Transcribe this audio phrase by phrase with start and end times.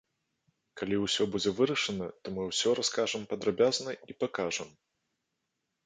[0.79, 4.69] Калі ўсё будзе вырашана, то мы ўсё раскажам падрабязна і пакажам.